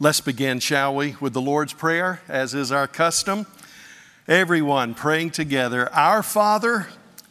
[0.00, 3.48] Let's begin, shall we, with the Lord's Prayer, as is our custom.
[4.28, 6.86] Everyone praying together Our Father,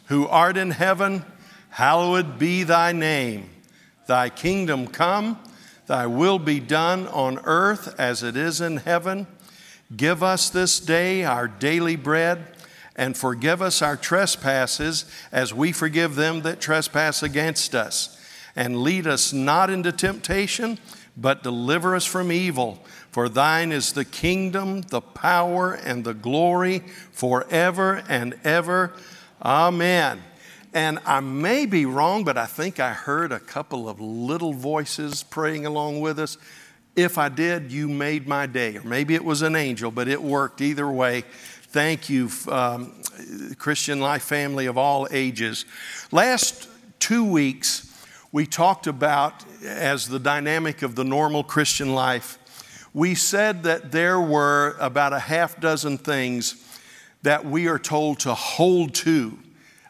[0.08, 1.24] who art in heaven,
[1.70, 3.48] hallowed be thy name.
[4.06, 5.38] Thy kingdom come,
[5.86, 9.26] thy will be done on earth as it is in heaven.
[9.96, 12.54] Give us this day our daily bread,
[12.94, 18.14] and forgive us our trespasses as we forgive them that trespass against us.
[18.54, 20.78] And lead us not into temptation
[21.20, 22.82] but deliver us from evil.
[23.10, 28.92] For thine is the kingdom, the power, and the glory forever and ever.
[29.42, 30.22] Amen.
[30.72, 35.24] And I may be wrong, but I think I heard a couple of little voices
[35.24, 36.36] praying along with us.
[36.94, 38.76] If I did, you made my day.
[38.76, 41.24] Or maybe it was an angel, but it worked either way.
[41.70, 43.02] Thank you, um,
[43.58, 45.64] Christian Life family of all ages.
[46.12, 47.87] Last two weeks,
[48.38, 52.38] we talked about as the dynamic of the normal Christian life.
[52.94, 56.54] We said that there were about a half dozen things
[57.24, 59.36] that we are told to hold to.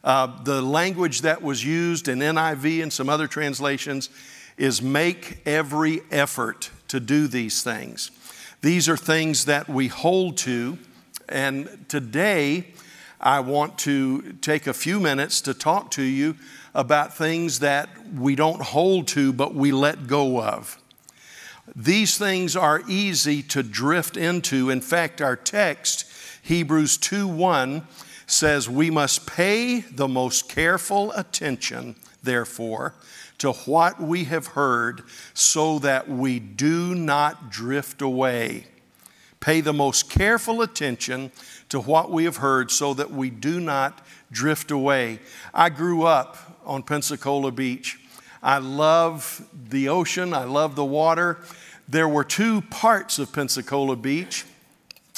[0.03, 4.09] Uh, the language that was used in NIV and some other translations
[4.57, 8.11] is make every effort to do these things.
[8.63, 10.79] These are things that we hold to.
[11.29, 12.69] And today,
[13.21, 16.37] I want to take a few minutes to talk to you
[16.75, 20.79] about things that we don't hold to, but we let go of.
[21.75, 24.71] These things are easy to drift into.
[24.71, 26.11] In fact, our text,
[26.43, 27.87] Hebrews 2 1,
[28.27, 32.95] says, We must pay the most careful attention, therefore,
[33.39, 35.03] to what we have heard,
[35.35, 38.67] so that we do not drift away.
[39.41, 41.31] Pay the most careful attention
[41.69, 45.21] to what we have heard, so that we do not drift away.
[45.55, 47.99] I grew up on Pensacola Beach.
[48.43, 51.39] I love the ocean, I love the water.
[51.89, 54.45] There were two parts of Pensacola Beach,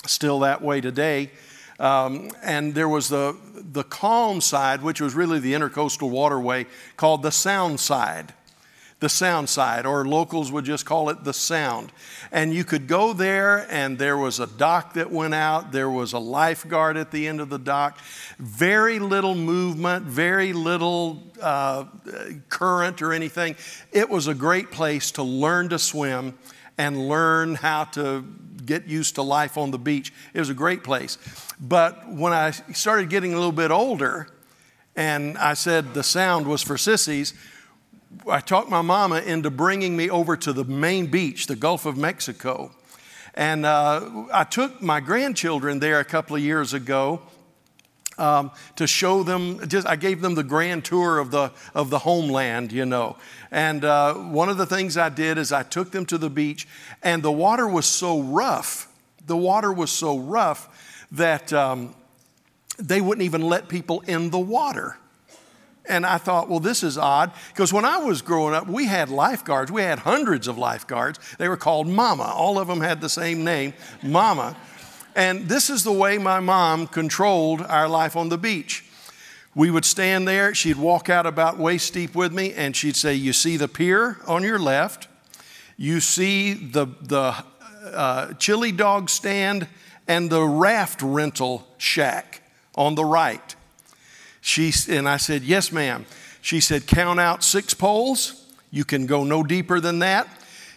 [0.07, 1.31] still that way today.
[1.79, 6.67] Um, and there was the, the calm side, which was really the intercoastal waterway,
[6.97, 8.35] called the sound side
[9.01, 11.91] the sound side, or locals would just call it the sound.
[12.31, 16.13] And you could go there, and there was a dock that went out, there was
[16.13, 17.99] a lifeguard at the end of the dock.
[18.39, 21.85] Very little movement, very little uh,
[22.51, 23.57] current or anything.
[23.91, 26.39] It was a great place to learn to swim
[26.77, 28.25] and learn how to
[28.67, 30.13] get used to life on the beach.
[30.35, 31.17] It was a great place.
[31.59, 34.29] But when I started getting a little bit older,
[34.95, 37.33] and I said the sound was for sissies,
[38.29, 41.97] I talked my mama into bringing me over to the main beach, the Gulf of
[41.97, 42.73] Mexico.
[43.35, 47.23] And uh, I took my grandchildren there a couple of years ago
[48.19, 52.01] um, to show them, just, I gave them the grand tour of the, of the
[52.01, 53.17] homeland, you know.
[53.51, 56.69] And uh, one of the things I did is I took them to the beach,
[57.03, 58.89] and the water was so rough,
[59.25, 61.95] the water was so rough that um,
[62.79, 64.97] they wouldn't even let people in the water.
[65.91, 67.33] And I thought, well, this is odd.
[67.49, 69.71] Because when I was growing up, we had lifeguards.
[69.71, 71.19] We had hundreds of lifeguards.
[71.39, 72.33] They were called Mama.
[72.35, 74.57] All of them had the same name, Mama.
[75.15, 78.85] And this is the way my mom controlled our life on the beach.
[79.55, 83.15] We would stand there, she'd walk out about waist deep with me, and she'd say,
[83.15, 85.09] You see the pier on your left,
[85.77, 87.45] you see the, the
[87.93, 89.67] uh, chili dog stand
[90.07, 92.43] and the raft rental shack
[92.77, 93.57] on the right.
[94.41, 96.07] She, and I said, Yes, ma'am.
[96.41, 98.47] She said, Count out six poles.
[98.71, 100.29] You can go no deeper than that.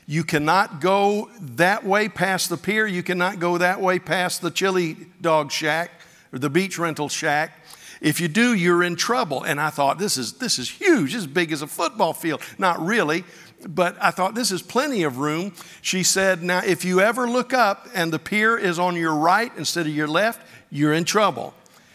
[0.05, 2.85] You cannot go that way past the pier.
[2.85, 5.91] You cannot go that way past the chili dog shack
[6.33, 7.59] or the beach rental shack.
[8.01, 9.43] If you do, you're in trouble.
[9.43, 12.41] And I thought, this is, this is huge, as big as a football field.
[12.57, 13.23] Not really,
[13.65, 15.53] but I thought this is plenty of room.
[15.81, 19.51] She said, Now, if you ever look up and the pier is on your right
[19.57, 21.53] instead of your left, you're in trouble.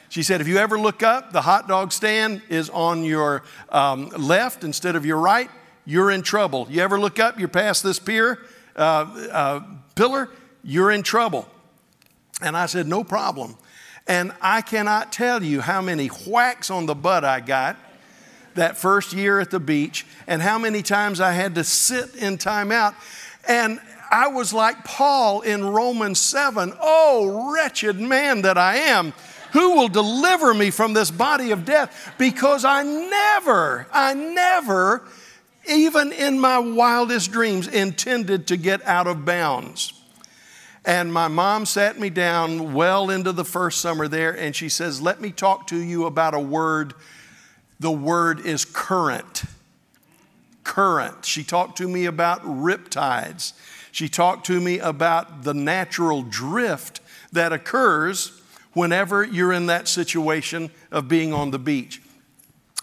[0.08, 4.08] She said, if you ever look up, the hot dog stand is on your um,
[4.10, 5.50] left instead of your right,
[5.84, 6.66] you're in trouble.
[6.70, 8.38] You ever look up, you're past this pier,
[8.76, 9.60] uh, uh,
[9.94, 10.30] pillar,
[10.62, 11.48] you're in trouble.
[12.40, 13.56] And I said, no problem.
[14.06, 17.76] And I cannot tell you how many whacks on the butt I got
[18.54, 22.38] that first year at the beach and how many times I had to sit in
[22.38, 22.94] timeout.
[23.46, 23.80] And
[24.10, 29.12] I was like Paul in Romans 7 Oh, wretched man that I am.
[29.52, 32.14] Who will deliver me from this body of death?
[32.18, 35.04] Because I never, I never,
[35.68, 39.92] even in my wildest dreams, intended to get out of bounds.
[40.84, 45.02] And my mom sat me down well into the first summer there, and she says,
[45.02, 46.94] Let me talk to you about a word.
[47.80, 49.44] The word is current.
[50.64, 51.24] current.
[51.24, 53.52] She talked to me about riptides.
[53.92, 57.00] She talked to me about the natural drift
[57.32, 58.42] that occurs
[58.72, 62.02] whenever you're in that situation of being on the beach.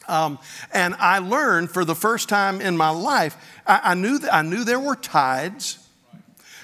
[0.08, 0.40] Um,
[0.72, 4.42] and I learned for the first time in my life, I, I knew, that, I
[4.42, 5.80] knew there were tides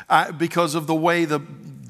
[0.09, 1.39] I, because of the way the,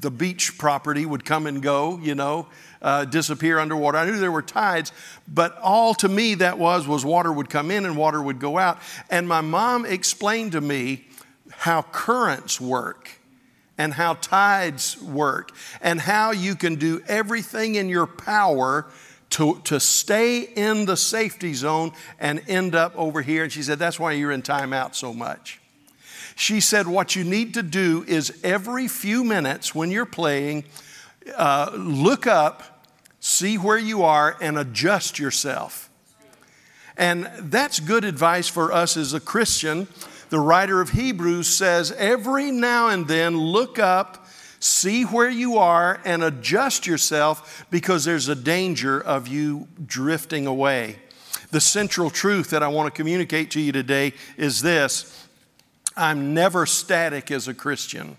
[0.00, 2.46] the beach property would come and go, you know,
[2.80, 3.98] uh, disappear underwater.
[3.98, 4.92] I knew there were tides,
[5.28, 8.58] but all to me that was was water would come in and water would go
[8.58, 8.78] out.
[9.08, 11.06] And my mom explained to me
[11.50, 13.20] how currents work
[13.78, 18.86] and how tides work and how you can do everything in your power
[19.30, 23.44] to, to stay in the safety zone and end up over here.
[23.44, 25.58] And she said, That's why you're in timeout so much.
[26.36, 30.64] She said, What you need to do is every few minutes when you're playing,
[31.34, 32.86] uh, look up,
[33.20, 35.88] see where you are, and adjust yourself.
[36.96, 39.88] And that's good advice for us as a Christian.
[40.32, 44.22] The writer of Hebrews says, Every now and then look up
[44.62, 51.00] See where you are and adjust yourself because there's a danger of you drifting away.
[51.50, 55.26] The central truth that I want to communicate to you today is this
[55.96, 58.16] I'm never static as a Christian.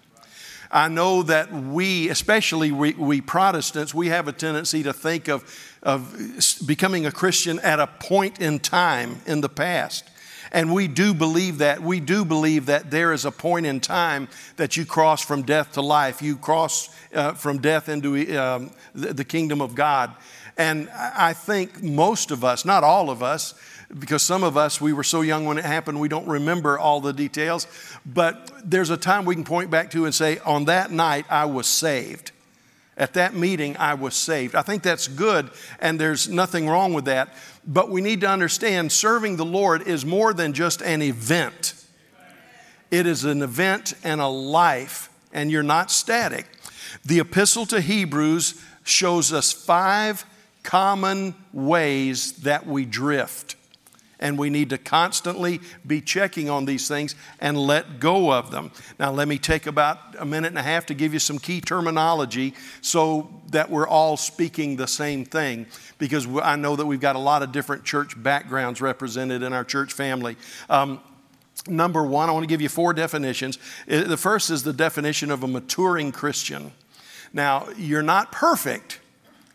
[0.70, 5.46] I know that we, especially we, we, Protestants, we have a tendency to think of,
[5.82, 6.14] of
[6.66, 10.10] becoming a Christian at a point in time in the past.
[10.54, 11.82] And we do believe that.
[11.82, 14.28] We do believe that there is a point in time
[14.58, 16.22] that you cross from death to life.
[16.22, 20.14] You cross uh, from death into um, the, the kingdom of God.
[20.56, 23.56] And I think most of us, not all of us,
[23.98, 27.02] because some of us, we were so young when it happened, we don't remember all
[27.02, 27.68] the details.
[28.06, 31.46] But there's a time we can point back to and say, on that night, I
[31.46, 32.32] was saved.
[32.96, 34.54] At that meeting, I was saved.
[34.54, 37.30] I think that's good, and there's nothing wrong with that.
[37.66, 41.74] But we need to understand serving the Lord is more than just an event,
[42.92, 46.46] it is an event and a life, and you're not static.
[47.06, 50.26] The epistle to Hebrews shows us five
[50.62, 53.56] common ways that we drift
[54.24, 58.72] and we need to constantly be checking on these things and let go of them.
[58.98, 61.60] Now, let me take about a minute and a half to give you some key
[61.60, 65.68] terminology so that we're all speaking the same thing
[66.00, 69.66] because I know that we've got a lot of different church backgrounds represented in our
[69.66, 70.38] church family.
[70.70, 71.02] Um,
[71.66, 73.58] Number one, I want to give you four definitions.
[73.88, 76.74] The first is the definition of a maturing Christian.
[77.32, 79.00] Now, you're not perfect,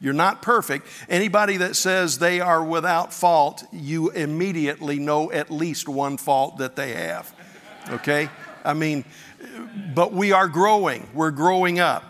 [0.01, 0.87] you're not perfect.
[1.09, 6.77] Anybody that says they are without fault, you immediately know at least one fault that
[6.77, 7.35] they have.
[7.91, 8.29] Okay?
[8.65, 9.05] I mean,
[9.95, 11.09] but we are growing.
[11.15, 12.05] We're growing up.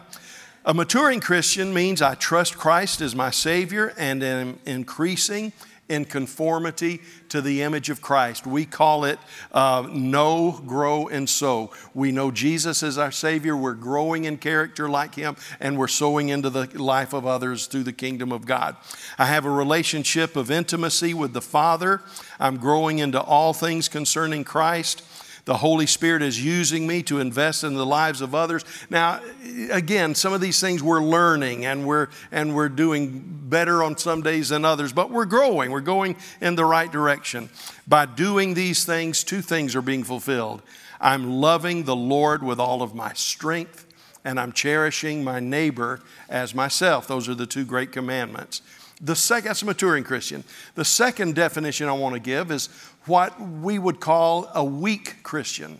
[0.64, 5.52] A maturing Christian means I trust Christ as my Savior and am increasing
[5.88, 8.46] in conformity to the image of Christ.
[8.46, 9.18] We call it
[9.52, 11.72] uh, know, grow, and sow.
[11.94, 13.56] We know Jesus is our Savior.
[13.56, 17.84] We're growing in character like Him, and we're sowing into the life of others through
[17.84, 18.76] the kingdom of God.
[19.18, 22.02] I have a relationship of intimacy with the Father.
[22.38, 25.02] I'm growing into all things concerning Christ.
[25.48, 28.66] The Holy Spirit is using me to invest in the lives of others.
[28.90, 29.22] Now,
[29.70, 34.20] again, some of these things we're learning and we're, and we're doing better on some
[34.20, 35.70] days than others, but we're growing.
[35.70, 37.48] We're going in the right direction.
[37.86, 40.60] By doing these things, two things are being fulfilled.
[41.00, 43.86] I'm loving the Lord with all of my strength,
[44.26, 47.08] and I'm cherishing my neighbor as myself.
[47.08, 48.60] Those are the two great commandments.
[49.00, 50.42] The second, that's a maturing Christian.
[50.74, 52.68] The second definition I want to give is
[53.08, 55.78] what we would call a weak Christian.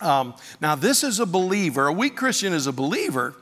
[0.00, 1.88] Um, now, this is a believer.
[1.88, 3.34] A weak Christian is a believer,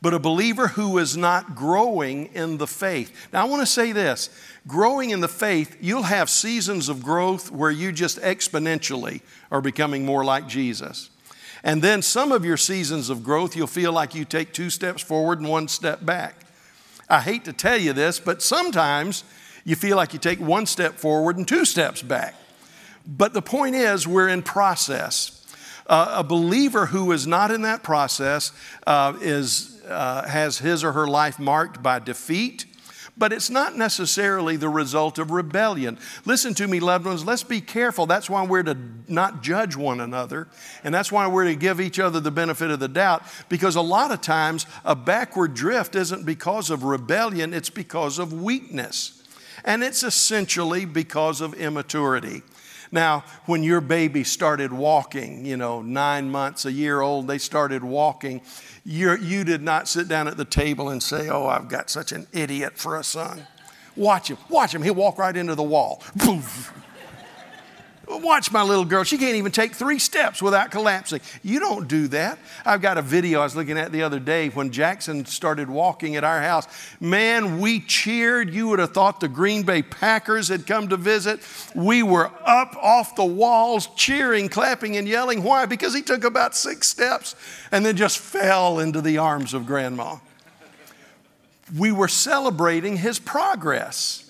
[0.00, 3.28] but a believer who is not growing in the faith.
[3.32, 4.30] Now, I want to say this
[4.66, 10.04] growing in the faith, you'll have seasons of growth where you just exponentially are becoming
[10.04, 11.10] more like Jesus.
[11.64, 15.02] And then some of your seasons of growth, you'll feel like you take two steps
[15.02, 16.36] forward and one step back.
[17.08, 19.24] I hate to tell you this, but sometimes
[19.64, 22.34] you feel like you take one step forward and two steps back.
[23.06, 25.46] But the point is, we're in process.
[25.86, 28.52] Uh, a believer who is not in that process
[28.86, 32.66] uh, is, uh, has his or her life marked by defeat,
[33.16, 35.98] but it's not necessarily the result of rebellion.
[36.26, 38.04] Listen to me, loved ones, let's be careful.
[38.04, 38.76] That's why we're to
[39.08, 40.48] not judge one another,
[40.84, 43.80] and that's why we're to give each other the benefit of the doubt, because a
[43.80, 49.17] lot of times a backward drift isn't because of rebellion, it's because of weakness.
[49.68, 52.42] And it's essentially because of immaturity.
[52.90, 57.84] Now, when your baby started walking, you know, nine months, a year old, they started
[57.84, 58.40] walking,
[58.82, 62.12] you're, you did not sit down at the table and say, Oh, I've got such
[62.12, 63.46] an idiot for a son.
[63.94, 64.82] Watch him, watch him.
[64.82, 66.02] He'll walk right into the wall.
[68.10, 69.04] Watch my little girl.
[69.04, 71.20] She can't even take three steps without collapsing.
[71.42, 72.38] You don't do that.
[72.64, 76.16] I've got a video I was looking at the other day when Jackson started walking
[76.16, 76.66] at our house.
[77.00, 78.52] Man, we cheered.
[78.54, 81.40] You would have thought the Green Bay Packers had come to visit.
[81.74, 85.42] We were up off the walls, cheering, clapping, and yelling.
[85.42, 85.66] Why?
[85.66, 87.36] Because he took about six steps
[87.70, 90.16] and then just fell into the arms of grandma.
[91.76, 94.27] We were celebrating his progress.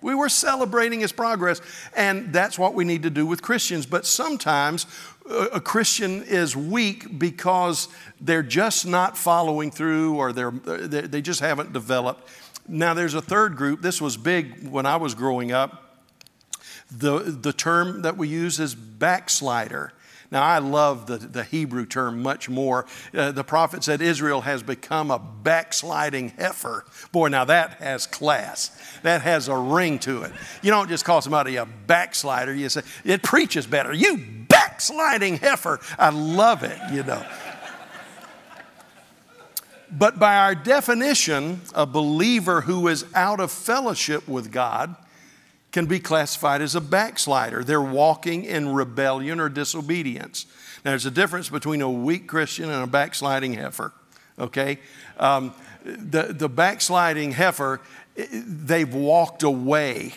[0.00, 1.60] We were celebrating his progress,
[1.96, 3.86] and that's what we need to do with Christians.
[3.86, 4.86] But sometimes
[5.28, 7.88] uh, a Christian is weak because
[8.20, 12.28] they're just not following through or they're, they just haven't developed.
[12.68, 13.80] Now, there's a third group.
[13.80, 15.84] This was big when I was growing up.
[16.90, 19.92] The, the term that we use is backslider.
[20.30, 22.84] Now, I love the, the Hebrew term much more.
[23.14, 26.84] Uh, the prophet said Israel has become a backsliding heifer.
[27.12, 28.78] Boy, now that has class.
[29.02, 30.32] That has a ring to it.
[30.60, 33.92] You don't just call somebody a backslider, you say, it preaches better.
[33.92, 34.18] You
[34.48, 35.80] backsliding heifer.
[35.98, 37.24] I love it, you know.
[39.90, 44.94] But by our definition, a believer who is out of fellowship with God
[45.72, 47.62] can be classified as a backslider.
[47.62, 50.46] They're walking in rebellion or disobedience.
[50.84, 53.92] Now, there's a difference between a weak Christian and a backsliding heifer,
[54.38, 54.78] okay?
[55.18, 55.52] Um,
[55.84, 57.80] the, the backsliding heifer,
[58.16, 60.14] they've walked away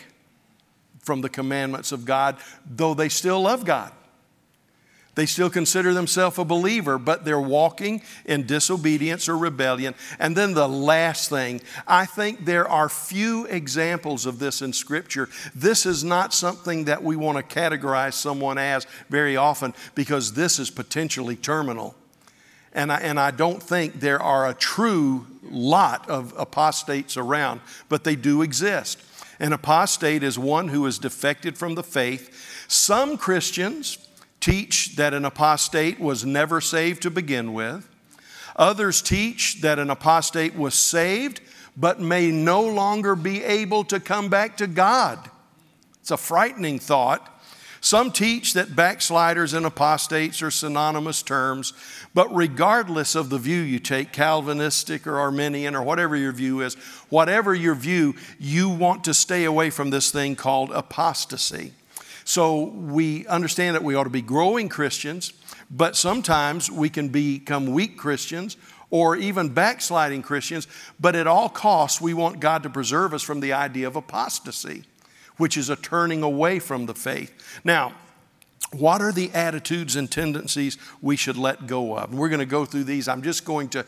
[1.00, 3.92] from the commandments of God, though they still love God.
[5.14, 9.94] They still consider themselves a believer, but they're walking in disobedience or rebellion.
[10.18, 15.28] And then the last thing, I think there are few examples of this in Scripture.
[15.54, 20.58] This is not something that we want to categorize someone as very often because this
[20.58, 21.94] is potentially terminal.
[22.72, 28.04] And I, and I don't think there are a true lot of apostates around, but
[28.04, 28.98] they do exist.
[29.38, 32.64] An apostate is one who is defected from the faith.
[32.68, 33.98] Some Christians,
[34.42, 37.88] teach that an apostate was never saved to begin with.
[38.56, 41.40] Others teach that an apostate was saved
[41.76, 45.30] but may no longer be able to come back to God.
[46.00, 47.28] It's a frightening thought.
[47.80, 51.72] Some teach that backsliders and apostates are synonymous terms,
[52.14, 56.74] but regardless of the view you take, Calvinistic or Arminian or whatever your view is,
[57.08, 61.72] whatever your view, you want to stay away from this thing called apostasy.
[62.24, 65.32] So we understand that we ought to be growing Christians,
[65.70, 68.56] but sometimes we can become weak Christians
[68.90, 70.68] or even backsliding Christians,
[71.00, 74.84] but at all costs, we want God to preserve us from the idea of apostasy,
[75.38, 77.32] which is a turning away from the faith.
[77.64, 77.94] Now,
[78.72, 82.14] what are the attitudes and tendencies we should let go of?
[82.14, 83.08] We're going to go through these.
[83.08, 83.84] I'm just going to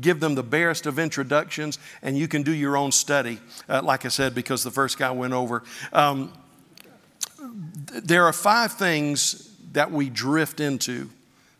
[0.00, 4.04] give them the barest of introductions, and you can do your own study, uh, like
[4.04, 5.62] I said, because the first guy went over.
[5.92, 6.32] Um,
[7.54, 11.10] there are five things that we drift into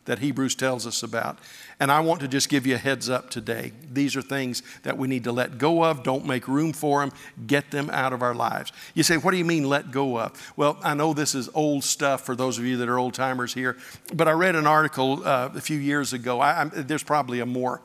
[0.05, 1.39] that Hebrews tells us about.
[1.79, 3.73] And I want to just give you a heads up today.
[3.91, 6.03] These are things that we need to let go of.
[6.03, 7.11] Don't make room for them.
[7.47, 8.71] Get them out of our lives.
[8.93, 10.53] You say, what do you mean let go of?
[10.55, 13.53] Well, I know this is old stuff for those of you that are old timers
[13.53, 13.77] here,
[14.13, 16.39] but I read an article uh, a few years ago.
[16.39, 17.81] I, there's probably a more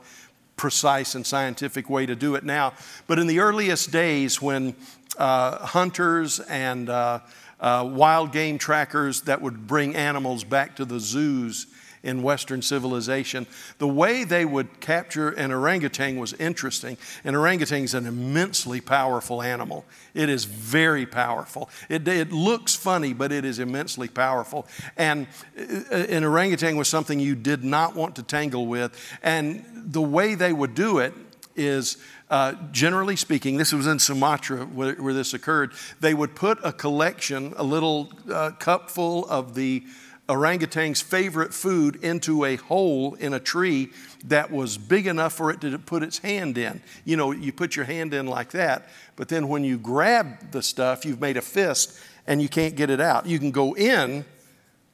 [0.55, 2.73] precise and scientific way to do it now.
[3.07, 4.75] But in the earliest days when
[5.17, 7.19] uh, hunters and uh,
[7.61, 11.67] uh, wild game trackers that would bring animals back to the zoos
[12.03, 13.45] in Western civilization.
[13.77, 16.97] The way they would capture an orangutan was interesting.
[17.23, 19.85] An orangutan is an immensely powerful animal.
[20.13, 21.69] It is very powerful.
[21.89, 24.67] It, it looks funny, but it is immensely powerful.
[24.97, 25.27] And
[25.57, 28.97] uh, an orangutan was something you did not want to tangle with.
[29.21, 31.13] And the way they would do it
[31.55, 31.97] is
[32.31, 36.71] uh, generally speaking, this was in Sumatra where, where, this occurred, they would put a
[36.71, 39.83] collection, a little uh, cup full of the
[40.29, 43.89] orangutan's favorite food into a hole in a tree
[44.23, 46.81] that was big enough for it to put its hand in.
[47.03, 50.63] You know, you put your hand in like that, but then when you grab the
[50.63, 53.25] stuff, you've made a fist and you can't get it out.
[53.25, 54.23] You can go in,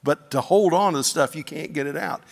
[0.03, 2.23] but to hold on to the stuff, you can't get it out.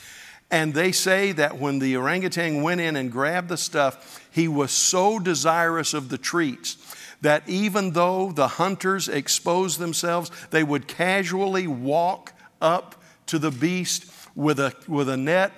[0.52, 4.72] And they say that when the orangutan went in and grabbed the stuff, he was
[4.72, 6.78] so desirous of the treats
[7.22, 14.06] that even though the hunters exposed themselves, they would casually walk up to the beast
[14.36, 15.52] with a, with a net.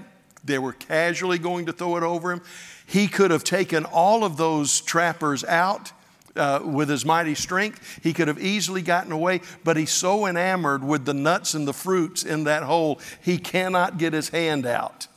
[0.44, 2.42] They were casually going to throw it over him.
[2.86, 5.92] He could have taken all of those trappers out
[6.38, 8.00] uh, with his mighty strength.
[8.04, 11.74] He could have easily gotten away, but he's so enamored with the nuts and the
[11.74, 15.08] fruits in that hole, he cannot get his hand out.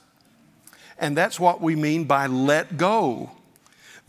[0.98, 3.30] And that's what we mean by let go.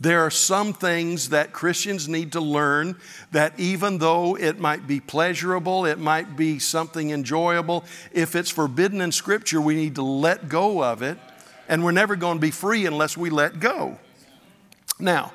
[0.02, 2.96] There are some things that Christians need to learn
[3.30, 9.00] that even though it might be pleasurable, it might be something enjoyable, if it's forbidden
[9.00, 11.18] in Scripture, we need to let go of it.
[11.68, 13.96] And we're never going to be free unless we let go.
[14.98, 15.32] Now,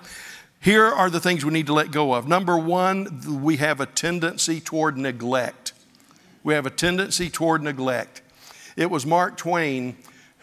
[0.67, 2.27] here are the things we need to let go of.
[2.27, 5.71] Number one, we have a tendency toward neglect.
[6.43, 8.21] We have a tendency toward neglect.
[8.75, 9.95] It was Mark Twain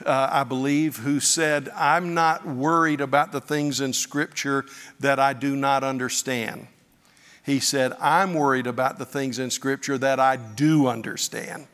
[0.02, 4.64] uh, I believe, who said, I'm not worried about the things in Scripture
[4.98, 6.68] that I do not understand.
[7.44, 11.66] He said, I'm worried about the things in Scripture that I do understand.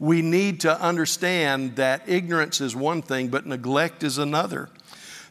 [0.00, 4.70] We need to understand that ignorance is one thing, but neglect is another.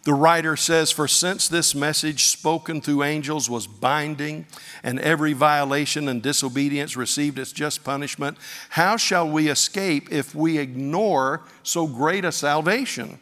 [0.04, 4.46] The writer says, For since this message spoken through angels was binding,
[4.82, 8.38] and every violation and disobedience received its just punishment,
[8.70, 13.20] how shall we escape if we ignore so great a salvation?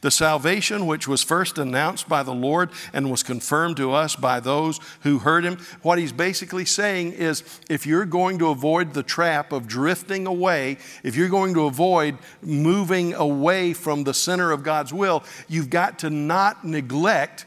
[0.00, 4.40] The salvation which was first announced by the Lord and was confirmed to us by
[4.40, 5.58] those who heard him.
[5.82, 10.78] What he's basically saying is if you're going to avoid the trap of drifting away,
[11.02, 15.98] if you're going to avoid moving away from the center of God's will, you've got
[16.00, 17.46] to not neglect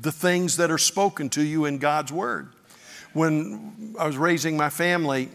[0.00, 2.52] the things that are spoken to you in God's Word.
[3.12, 5.28] When I was raising my family,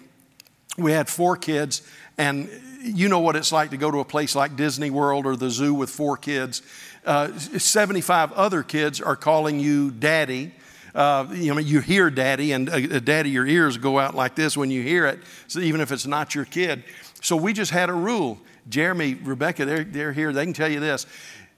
[0.77, 1.81] we had four kids,
[2.17, 2.49] and
[2.87, 5.49] you know what it's like to go to a place like Disney World or the
[5.49, 6.61] zoo with four kids.
[7.05, 10.51] Uh, 75 other kids are calling you daddy.
[10.95, 14.57] Uh, you know, you hear daddy, and uh, daddy, your ears go out like this
[14.57, 16.83] when you hear it, so even if it's not your kid.
[17.21, 18.39] So we just had a rule.
[18.67, 20.33] Jeremy, Rebecca, they're, they're here.
[20.33, 21.05] They can tell you this.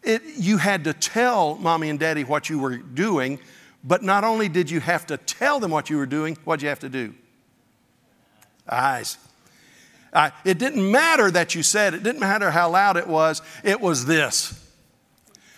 [0.04, 3.40] It, you had to tell mommy and daddy what you were doing,
[3.84, 6.70] but not only did you have to tell them what you were doing, what'd you
[6.70, 7.14] have to do?
[8.70, 9.18] Eyes.
[10.14, 14.06] It didn't matter that you said, it didn't matter how loud it was, it was
[14.06, 14.56] this.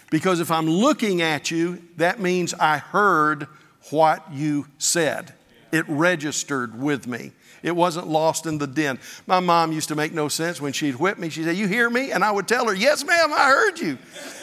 [0.10, 3.48] Because if I'm looking at you, that means I heard
[3.91, 5.34] what you said.
[5.72, 7.31] It registered with me.
[7.63, 8.97] It wasn't lost in the din.
[9.27, 11.29] My mom used to make no sense when she'd whip me.
[11.29, 12.11] She'd say, You hear me?
[12.11, 13.99] And I would tell her, Yes, ma'am, I heard you.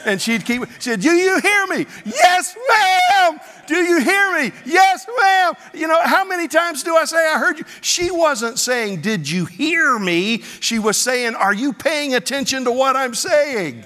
[0.06, 1.86] And she'd keep, she said, Do you hear me?
[2.04, 3.40] Yes, ma'am.
[3.66, 4.52] Do you hear me?
[4.64, 5.54] Yes, ma'am.
[5.74, 7.64] You know, how many times do I say, I heard you?
[7.80, 10.42] She wasn't saying, Did you hear me?
[10.60, 13.84] She was saying, Are you paying attention to what I'm saying?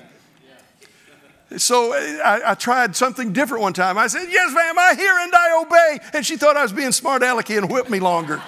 [1.56, 3.98] So I, I, tried something different one time.
[3.98, 6.04] I said, Yes, ma'am, I hear and I obey.
[6.14, 8.42] And she thought I was being smart alecky and whipped me longer.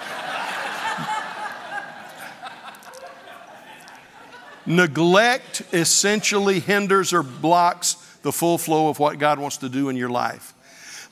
[4.65, 9.95] Neglect essentially hinders or blocks the full flow of what God wants to do in
[9.95, 10.53] your life.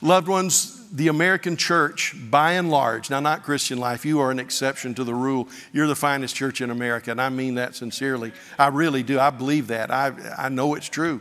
[0.02, 4.38] Loved ones, the American church, by and large, now not Christian life, you are an
[4.38, 5.48] exception to the rule.
[5.72, 8.32] You're the finest church in America, and I mean that sincerely.
[8.58, 9.18] I really do.
[9.18, 9.90] I believe that.
[9.90, 11.20] I, I know it's true.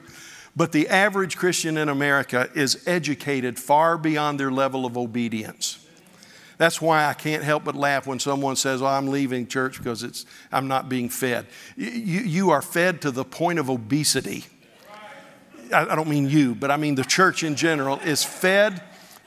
[0.56, 5.83] But the average Christian in America is educated far beyond their level of obedience.
[6.64, 10.02] That's why I can't help but laugh when someone says, oh, I'm leaving church because
[10.02, 11.46] it's, I'm not being fed.
[11.76, 14.46] You, you are fed to the point of obesity.
[15.74, 18.82] I, I don't mean you, but I mean the church in general is fed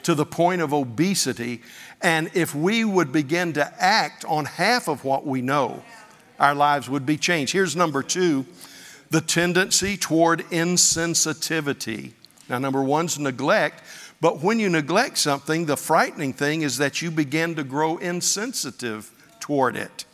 [0.05, 1.61] to the point of obesity.
[2.01, 5.83] And if we would begin to act on half of what we know,
[6.41, 7.53] our lives would be changed.
[7.53, 8.47] Here's number two
[9.11, 12.13] the tendency toward insensitivity.
[12.49, 13.83] Now, number one's neglect.
[14.21, 19.11] But when you neglect something, the frightening thing is that you begin to grow insensitive
[19.41, 20.05] toward it.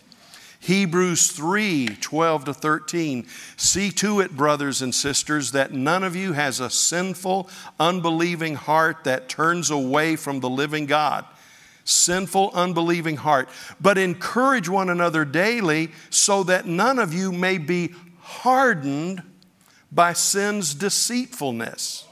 [0.63, 3.27] Hebrews 3 12 to 13.
[3.57, 9.03] See to it, brothers and sisters, that none of you has a sinful, unbelieving heart
[9.05, 11.25] that turns away from the living God.
[11.85, 13.49] Sinful, unbelieving heart.
[13.81, 19.23] But encourage one another daily so that none of you may be hardened
[19.91, 22.07] by sin's deceitfulness.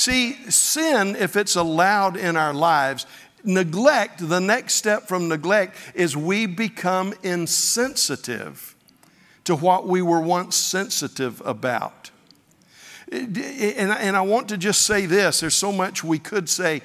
[0.00, 3.04] See, sin, if it's allowed in our lives,
[3.44, 8.74] neglect, the next step from neglect is we become insensitive
[9.44, 12.10] to what we were once sensitive about.
[13.12, 16.80] And I want to just say this there's so much we could say,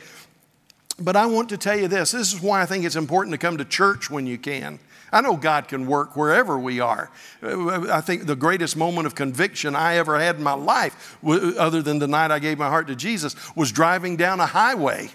[0.99, 2.11] but I want to tell you this.
[2.11, 4.77] This is why I think it's important to come to church when you can.
[5.15, 7.09] I know God can work wherever we are.
[7.41, 11.99] I think the greatest moment of conviction I ever had in my life, other than
[11.99, 15.09] the night I gave my heart to Jesus, was driving down a highway.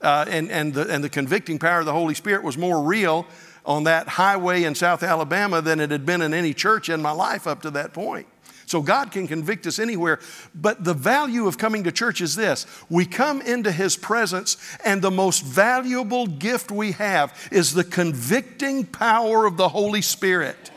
[0.00, 3.26] Uh, and, and, the, and the convicting power of the Holy Spirit was more real
[3.66, 7.10] on that highway in South Alabama than it had been in any church in my
[7.10, 8.26] life up to that point.
[8.68, 10.20] So God can convict us anywhere.
[10.54, 15.00] But the value of coming to church is this we come into His presence, and
[15.00, 20.70] the most valuable gift we have is the convicting power of the Holy Spirit.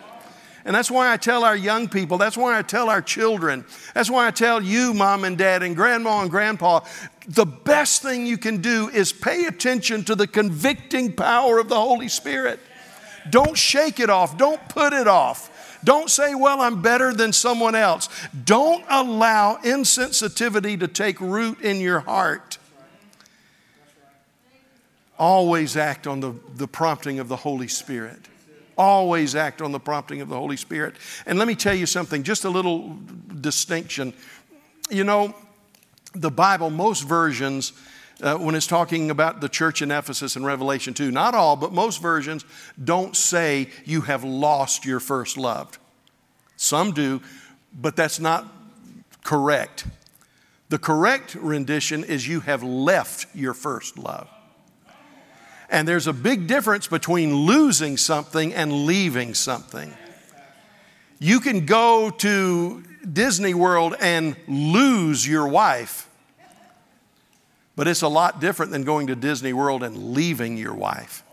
[0.64, 4.12] And that's why I tell our young people, that's why I tell our children, that's
[4.12, 6.82] why I tell you, mom and dad, and grandma and grandpa,
[7.28, 11.80] the best thing you can do is pay attention to the convicting power of the
[11.80, 12.60] Holy Spirit.
[13.30, 15.51] Don't shake it off, don't put it off.
[15.84, 18.10] Don't say, well, I'm better than someone else.
[18.46, 22.58] Don't allow insensitivity to take root in your heart.
[25.18, 28.20] Always act on the, the prompting of the Holy Spirit.
[28.78, 30.96] Always act on the prompting of the Holy Spirit.
[31.26, 32.98] And let me tell you something, just a little
[33.40, 34.14] distinction.
[34.90, 35.36] You know,
[36.14, 37.74] the Bible, most versions,
[38.22, 41.74] uh, when it's talking about the church in Ephesus in Revelation 2, not all, but
[41.74, 42.46] most versions
[42.82, 45.80] don't say you have lost your first love.
[46.56, 47.22] Some do,
[47.74, 48.46] but that's not
[49.24, 49.86] correct.
[50.70, 54.30] The correct rendition is you have left your first love.
[55.70, 59.94] And there's a big difference between losing something and leaving something.
[61.20, 66.10] You can go to Disney World and lose your wife,
[67.82, 71.24] but it's a lot different than going to Disney World and leaving your wife.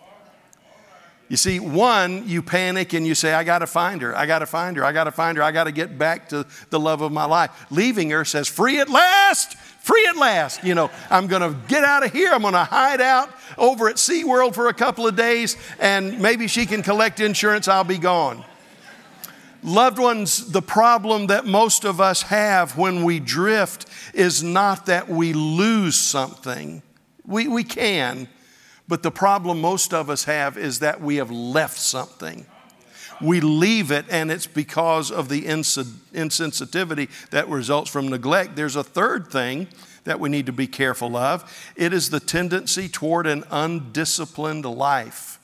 [1.28, 4.38] You see, one, you panic and you say, I got to find her, I got
[4.38, 6.80] to find her, I got to find her, I got to get back to the
[6.80, 7.66] love of my life.
[7.70, 10.64] Leaving her says, free at last, free at last.
[10.64, 13.90] You know, I'm going to get out of here, I'm going to hide out over
[13.90, 17.98] at SeaWorld for a couple of days, and maybe she can collect insurance, I'll be
[17.98, 18.42] gone.
[19.62, 25.08] Loved ones, the problem that most of us have when we drift is not that
[25.08, 26.82] we lose something.
[27.26, 28.28] We, we can,
[28.86, 32.46] but the problem most of us have is that we have left something.
[33.20, 38.54] We leave it, and it's because of the insensitivity that results from neglect.
[38.54, 39.66] There's a third thing
[40.04, 45.37] that we need to be careful of it is the tendency toward an undisciplined life.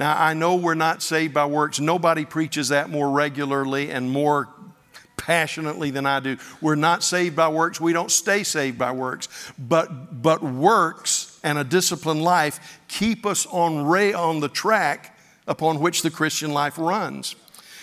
[0.00, 1.78] Now, I know we're not saved by works.
[1.78, 4.48] Nobody preaches that more regularly and more
[5.18, 6.38] passionately than I do.
[6.62, 7.82] We're not saved by works.
[7.82, 9.28] We don't stay saved by works.
[9.58, 15.80] But, but works and a disciplined life keep us on, ray, on the track upon
[15.80, 17.36] which the Christian life runs.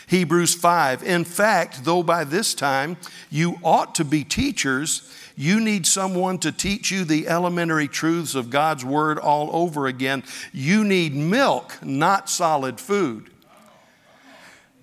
[0.08, 1.03] Hebrews 5.
[1.03, 2.97] In fact, though by this time
[3.30, 8.50] you ought to be teachers, you need someone to teach you the elementary truths of
[8.50, 10.23] God's Word all over again.
[10.52, 13.30] You need milk, not solid food.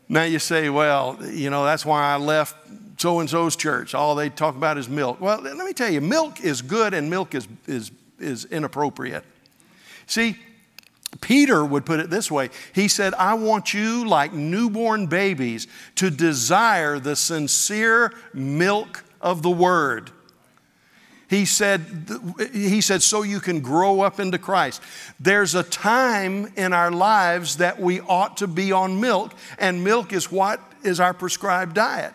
[0.09, 2.57] Now you say, well, you know, that's why I left
[3.01, 3.97] so and so's church.
[3.97, 5.21] All they talk about is milk.
[5.21, 7.91] Well, let me tell you, milk is good and milk is, is,
[8.21, 9.25] is inappropriate.
[10.07, 10.37] See,
[11.21, 16.11] Peter would put it this way He said, I want you, like newborn babies, to
[16.11, 20.13] desire the sincere milk of the word.
[21.35, 21.81] He said,
[22.53, 24.81] he said, so you can grow up into Christ.
[25.19, 30.13] There's a time in our lives that we ought to be on milk, and milk
[30.13, 32.15] is what is our prescribed diet.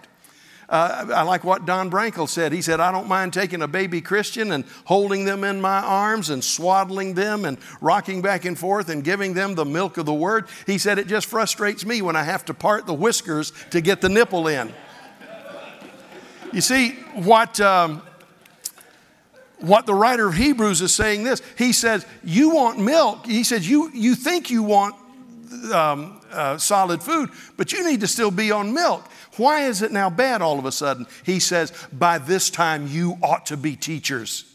[0.70, 2.54] Uh, I like what Don Brankel said.
[2.54, 6.30] He said, I don't mind taking a baby Christian and holding them in my arms
[6.30, 10.14] and swaddling them and rocking back and forth and giving them the milk of the
[10.14, 10.48] word.
[10.66, 14.00] He said, It just frustrates me when I have to part the whiskers to get
[14.00, 14.72] the nipple in.
[16.54, 17.60] You see, what.
[17.60, 18.04] Um,
[19.60, 21.42] what the writer of Hebrews is saying this.
[21.58, 23.26] He says, You want milk.
[23.26, 24.96] He says, You, you think you want
[25.74, 29.06] um, uh, solid food, but you need to still be on milk.
[29.38, 31.08] Why is it now bad all of a sudden?
[31.24, 34.46] He says, By this time you ought to be teachers.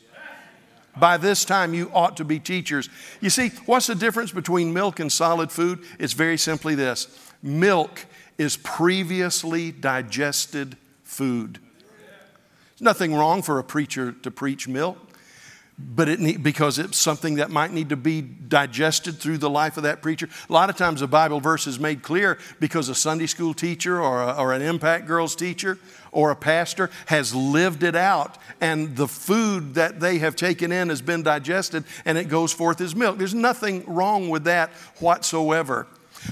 [0.97, 2.89] By this time, you ought to be teachers.
[3.21, 5.81] You see, what's the difference between milk and solid food?
[5.99, 7.09] It's very simply this
[7.43, 8.07] milk
[8.39, 11.59] is previously digested food.
[12.85, 14.99] Nothing wrong for a preacher to preach milk,
[15.79, 19.79] but it need, because it's something that might need to be digested through the life
[19.79, 20.29] of that preacher.
[20.51, 23.99] A lot of times, a Bible verse is made clear because a Sunday school teacher
[23.99, 25.79] or, a, or an Impact Girls teacher
[26.13, 30.91] or a pastor has lived it out, and the food that they have taken in
[30.91, 33.17] has been digested, and it goes forth as milk.
[33.17, 34.69] There's nothing wrong with that
[35.01, 35.87] whatsoever.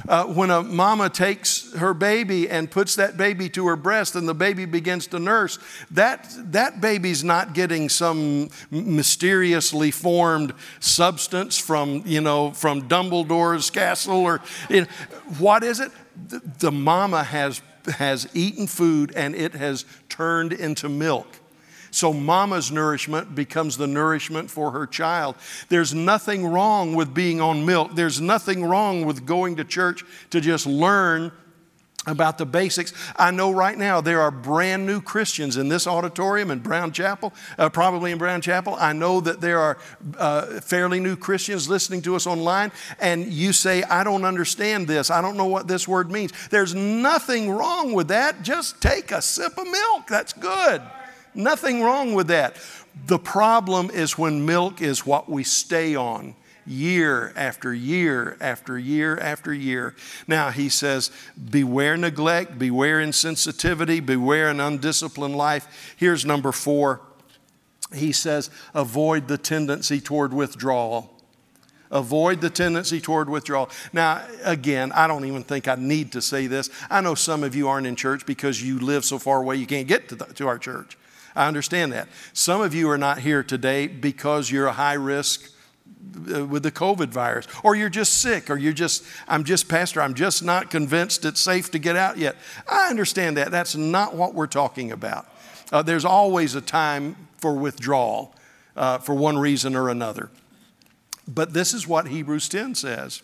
[0.08, 4.28] Uh, when a mama takes her baby and puts that baby to her breast and
[4.28, 5.58] the baby begins to nurse,
[5.90, 14.20] that, that baby's not getting some mysteriously formed substance from, you know, from Dumbledore's castle
[14.20, 14.86] or you know,
[15.38, 15.92] what is it?
[16.28, 21.26] The, the mama has, has eaten food and it has turned into milk.
[21.92, 25.36] So mama's nourishment becomes the nourishment for her child.
[25.68, 27.94] There's nothing wrong with being on milk.
[27.94, 31.32] There's nothing wrong with going to church to just learn
[32.06, 32.92] about the basics.
[33.14, 37.32] I know right now there are brand new Christians in this auditorium in Brown Chapel,
[37.58, 38.74] uh, probably in Brown Chapel.
[38.74, 39.78] I know that there are
[40.18, 45.10] uh, fairly new Christians listening to us online, and you say, I don't understand this.
[45.10, 46.32] I don't know what this word means.
[46.48, 48.42] There's nothing wrong with that.
[48.42, 50.08] Just take a sip of milk.
[50.08, 50.82] That's good.
[51.34, 52.56] Nothing wrong with that.
[53.06, 56.34] The problem is when milk is what we stay on
[56.66, 59.94] year after year after year after year.
[60.26, 61.10] Now he says,
[61.50, 65.94] Beware neglect, beware insensitivity, beware an undisciplined life.
[65.96, 67.00] Here's number four.
[67.94, 71.08] He says, Avoid the tendency toward withdrawal.
[71.90, 73.68] Avoid the tendency toward withdrawal.
[73.92, 76.70] Now, again, I don't even think I need to say this.
[76.88, 79.66] I know some of you aren't in church because you live so far away you
[79.66, 80.96] can't get to, the, to our church.
[81.34, 82.08] I understand that.
[82.32, 85.50] Some of you are not here today because you're a high risk
[86.34, 90.02] uh, with the COVID virus, or you're just sick, or you're just, I'm just, Pastor,
[90.02, 92.36] I'm just not convinced it's safe to get out yet.
[92.68, 93.50] I understand that.
[93.50, 95.26] That's not what we're talking about.
[95.70, 98.34] Uh, there's always a time for withdrawal
[98.76, 100.30] uh, for one reason or another.
[101.26, 103.22] But this is what Hebrews 10 says.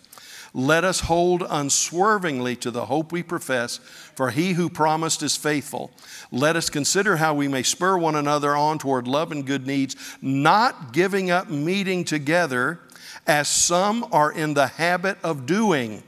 [0.58, 3.78] Let us hold unswervingly to the hope we profess,
[4.16, 5.92] for he who promised is faithful.
[6.32, 9.94] Let us consider how we may spur one another on toward love and good deeds,
[10.20, 12.80] not giving up meeting together
[13.24, 16.02] as some are in the habit of doing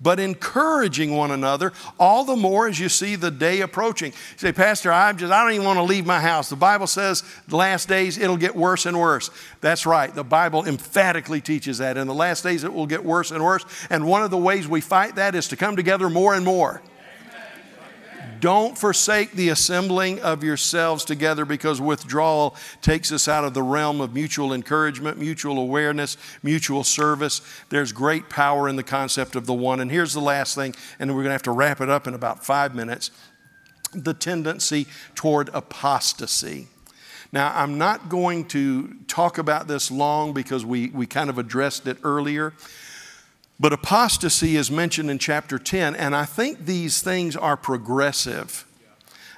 [0.00, 4.12] but encouraging one another all the more as you see the day approaching.
[4.12, 6.48] You say, Pastor, I'm just, I don't even want to leave my house.
[6.48, 9.30] The Bible says the last days it'll get worse and worse.
[9.60, 10.14] That's right.
[10.14, 11.96] The Bible emphatically teaches that.
[11.96, 13.64] In the last days it will get worse and worse.
[13.90, 16.82] And one of the ways we fight that is to come together more and more.
[18.40, 24.00] Don't forsake the assembling of yourselves together because withdrawal takes us out of the realm
[24.00, 27.42] of mutual encouragement, mutual awareness, mutual service.
[27.68, 29.80] There's great power in the concept of the one.
[29.80, 32.14] And here's the last thing, and we're going to have to wrap it up in
[32.14, 33.10] about five minutes
[33.92, 36.68] the tendency toward apostasy.
[37.32, 41.86] Now, I'm not going to talk about this long because we, we kind of addressed
[41.86, 42.52] it earlier.
[43.60, 48.66] But apostasy is mentioned in chapter 10, and I think these things are progressive.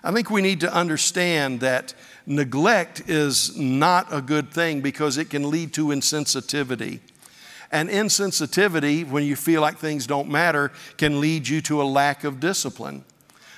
[0.05, 1.93] I think we need to understand that
[2.25, 7.01] neglect is not a good thing because it can lead to insensitivity.
[7.73, 12.23] And insensitivity, when you feel like things don't matter, can lead you to a lack
[12.23, 13.05] of discipline.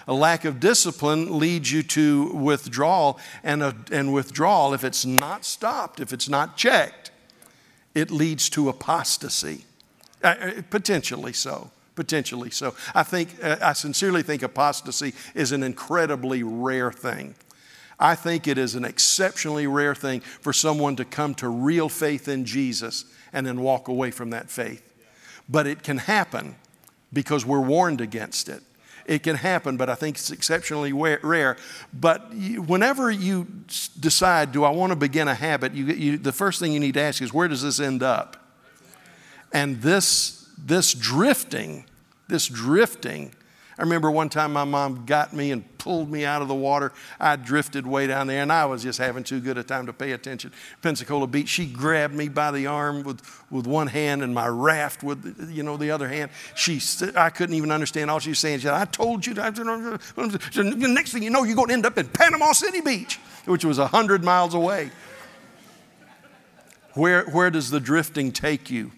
[0.09, 5.45] A lack of discipline leads you to withdrawal, and, a, and withdrawal, if it's not
[5.45, 7.11] stopped, if it's not checked,
[7.95, 9.67] it leads to apostasy.
[10.25, 11.71] Uh, uh, potentially so.
[11.95, 12.75] Potentially so.
[12.95, 17.35] I think, uh, I sincerely think apostasy is an incredibly rare thing.
[18.01, 22.27] I think it is an exceptionally rare thing for someone to come to real faith
[22.27, 24.83] in Jesus and then walk away from that faith.
[25.49, 26.57] But it can happen
[27.13, 28.63] because we're warned against it.
[29.07, 31.57] It can happen, but I think it's exceptionally rare.
[31.93, 33.47] But whenever you
[34.01, 36.95] decide, do I want to begin a habit, you, you, the first thing you need
[36.95, 38.44] to ask is, where does this end up?
[39.55, 41.87] And this, this drifting,
[42.29, 43.33] this drifting,
[43.79, 46.93] I remember one time my mom got me and pulled me out of the water.
[47.21, 49.93] I drifted way down there and I was just having too good a time to
[49.93, 50.53] pay attention.
[50.83, 55.05] Pensacola Beach, she grabbed me by the arm with, with one hand and my raft
[55.05, 56.33] with, you know, the other hand.
[56.57, 56.81] She,
[57.17, 58.59] I couldn't even understand all she was saying.
[58.59, 59.99] She said, I told you, the
[60.89, 63.79] next thing you know, you're going to end up in Panama City Beach, which was
[63.79, 64.91] 100 miles away.
[66.95, 68.93] Where, where does the drifting take you?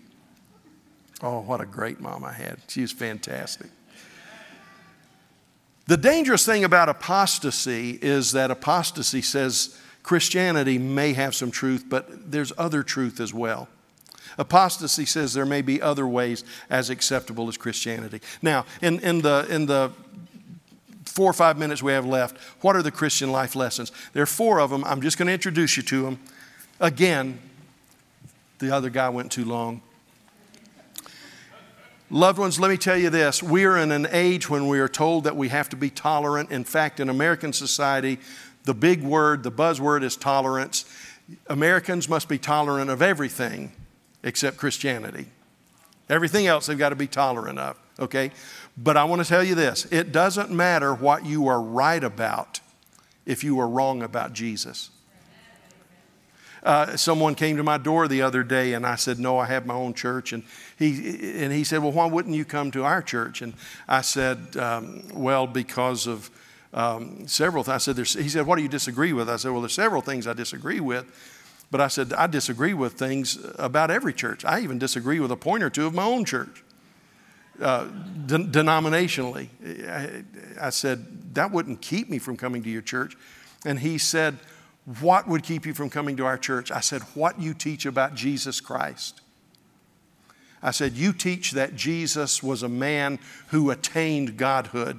[1.22, 2.58] Oh, what a great mom I had.
[2.68, 3.68] She was fantastic.
[5.86, 12.30] The dangerous thing about apostasy is that apostasy says Christianity may have some truth, but
[12.30, 13.68] there's other truth as well.
[14.38, 18.20] Apostasy says there may be other ways as acceptable as Christianity.
[18.42, 19.92] Now, in, in, the, in the
[21.04, 23.92] four or five minutes we have left, what are the Christian life lessons?
[24.12, 24.84] There are four of them.
[24.84, 26.20] I'm just going to introduce you to them.
[26.80, 27.38] Again,
[28.58, 29.80] the other guy went too long.
[32.08, 33.42] Loved ones, let me tell you this.
[33.42, 36.52] We are in an age when we are told that we have to be tolerant.
[36.52, 38.18] In fact, in American society,
[38.64, 40.84] the big word, the buzzword is tolerance.
[41.48, 43.72] Americans must be tolerant of everything
[44.22, 45.26] except Christianity.
[46.08, 48.30] Everything else they've got to be tolerant of, okay?
[48.76, 52.60] But I want to tell you this it doesn't matter what you are right about
[53.24, 54.90] if you are wrong about Jesus.
[56.66, 59.66] Uh, someone came to my door the other day and I said, No, I have
[59.66, 60.34] my own church.
[60.34, 60.44] And
[60.78, 63.42] he, and he said, Well, why wouldn't you come to our church?
[63.42, 63.54] And
[63.88, 66.30] I said, um, Well, because of
[66.74, 67.88] um, several things.
[67.88, 69.30] I said, He said, What do you disagree with?
[69.30, 71.06] I said, Well, there's several things I disagree with.
[71.70, 74.44] But I said, I disagree with things about every church.
[74.44, 76.64] I even disagree with a point or two of my own church.
[77.62, 77.86] uh,
[78.26, 79.48] de- denominationally.
[79.88, 83.16] I, I said, That wouldn't keep me from coming to your church.
[83.64, 84.38] And he said,
[85.00, 86.70] What would keep you from coming to our church?
[86.70, 89.20] I said, What you teach about Jesus Christ.
[90.62, 93.18] I said, You teach that Jesus was a man
[93.48, 94.98] who attained godhood.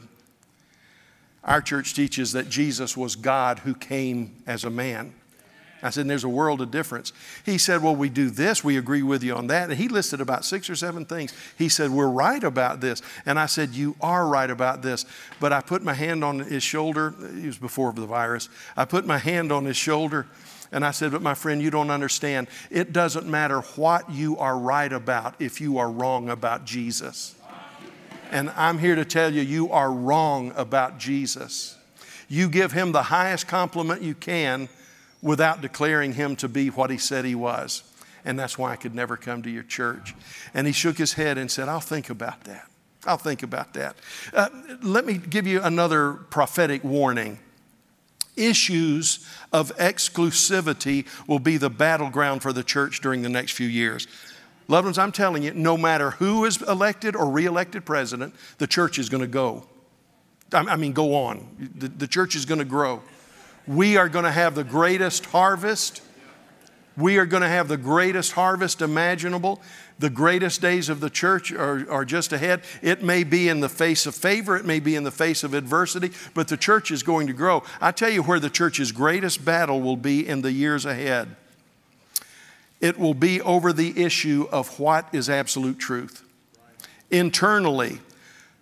[1.43, 5.13] Our church teaches that Jesus was God who came as a man.
[5.84, 7.13] I said, There's a world of difference.
[7.46, 9.70] He said, Well, we do this, we agree with you on that.
[9.70, 11.34] And he listed about six or seven things.
[11.58, 13.02] He said, We're right about this.
[13.26, 15.06] And I said, You are right about this.
[15.40, 17.13] But I put my hand on his shoulder.
[17.20, 18.50] It was before the virus.
[18.76, 20.26] I put my hand on his shoulder
[20.72, 22.48] and I said, But my friend, you don't understand.
[22.70, 27.36] It doesn't matter what you are right about if you are wrong about Jesus.
[28.32, 31.78] And I'm here to tell you, you are wrong about Jesus.
[32.28, 34.68] You give him the highest compliment you can
[35.21, 37.84] without declaring him to be what he said he was.
[38.25, 40.13] And that's why I could never come to your church.
[40.53, 42.67] And he shook his head and said, I'll think about that.
[43.06, 43.95] I'll think about that.
[44.34, 44.49] Uh,
[44.82, 47.39] let me give you another prophetic warning.
[48.36, 54.08] Issues of exclusivity will be the battleground for the church during the next few years.
[54.67, 58.99] Loved ones, I'm telling you, no matter who is elected or reelected president, the church
[58.99, 59.65] is going to go.
[60.51, 61.71] I mean, go on.
[61.75, 63.01] The, the church is going to grow.
[63.67, 66.01] We are going to have the greatest harvest.
[66.95, 69.62] We are going to have the greatest harvest imaginable.
[69.99, 72.62] The greatest days of the church are, are just ahead.
[72.82, 75.53] It may be in the face of favor, it may be in the face of
[75.53, 77.63] adversity, but the church is going to grow.
[77.82, 81.36] I tell you where the church's greatest battle will be in the years ahead.
[82.80, 86.23] It will be over the issue of what is absolute truth.
[87.10, 87.99] Internally,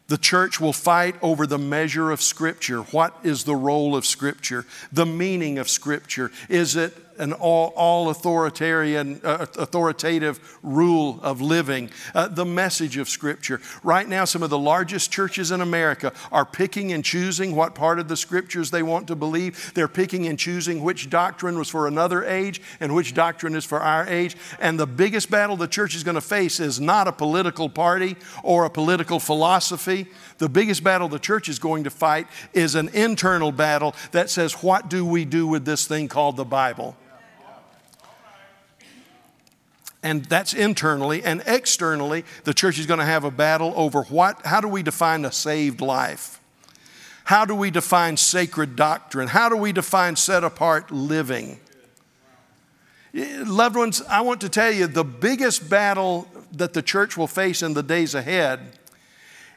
[0.08, 2.82] the church will fight over the measure of Scripture.
[2.82, 4.66] What is the role of Scripture?
[4.92, 6.32] The meaning of Scripture.
[6.48, 13.10] Is it an all, all authoritarian, uh, authoritative rule of living, uh, the message of
[13.10, 13.62] Scripture.
[13.84, 18.00] Right now, some of the largest churches in America are picking and choosing what part
[18.00, 19.74] of the Scriptures they want to believe.
[19.74, 23.80] They're picking and choosing which doctrine was for another age and which doctrine is for
[23.80, 24.36] our age.
[24.60, 28.16] And the biggest battle the church is going to face is not a political party
[28.44, 30.08] or a political philosophy.
[30.38, 34.64] The biggest battle the church is going to fight is an internal battle that says,
[34.64, 36.96] What do we do with this thing called the Bible?
[40.06, 44.46] And that's internally and externally the church is going to have a battle over what
[44.46, 46.40] how do we define a saved life?
[47.24, 49.28] How do we define sacred doctrine?
[49.28, 51.60] How do we define set apart living?
[53.14, 57.64] Loved ones i want to tell you the biggest battle that the church will face
[57.64, 58.60] in the days ahead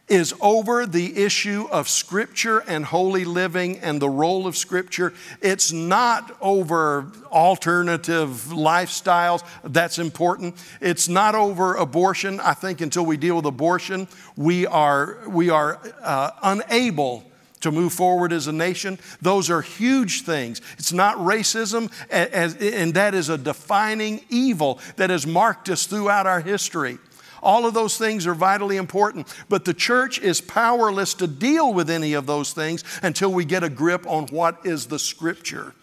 [0.08, 5.12] is over the issue of Scripture and holy living and the role of Scripture.
[5.40, 9.44] It's not over alternative lifestyles.
[9.64, 10.56] That's important.
[10.80, 12.40] It's not over abortion.
[12.40, 17.24] I think until we deal with abortion, we are, we are uh, unable
[17.60, 18.98] to move forward as a nation.
[19.20, 20.60] Those are huge things.
[20.78, 26.40] It's not racism, and that is a defining evil that has marked us throughout our
[26.40, 26.98] history.
[27.42, 31.90] All of those things are vitally important, but the church is powerless to deal with
[31.90, 35.74] any of those things until we get a grip on what is the scripture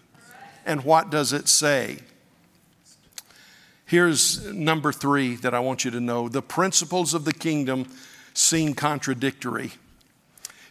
[0.65, 1.99] and what does it say.
[3.85, 7.87] Here's number three that I want you to know the principles of the kingdom
[8.33, 9.71] seem contradictory.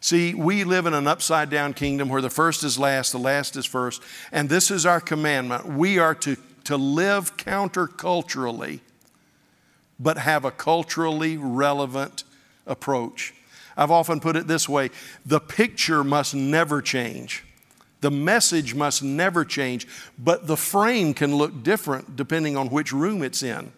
[0.00, 3.56] See, we live in an upside down kingdom where the first is last, the last
[3.56, 5.64] is first, and this is our commandment.
[5.64, 8.80] We are to, to live counterculturally
[9.98, 12.24] but have a culturally relevant
[12.66, 13.34] approach.
[13.76, 14.90] I've often put it this way
[15.24, 17.44] the picture must never change.
[18.00, 23.22] The message must never change, but the frame can look different depending on which room
[23.22, 23.72] it's in.